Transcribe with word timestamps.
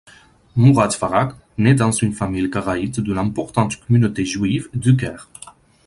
Mourad 0.55 0.93
Farag 0.93 1.35
naît 1.59 1.75
dans 1.75 1.91
une 1.91 2.13
famille 2.13 2.49
karaïte 2.49 2.99
de 2.99 3.13
l’importante 3.13 3.79
communauté 3.85 4.25
juive 4.25 4.67
du 4.73 4.97
Caire. 4.97 5.29